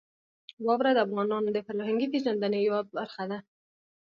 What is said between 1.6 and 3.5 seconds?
فرهنګي پیژندنې یوه برخه ده.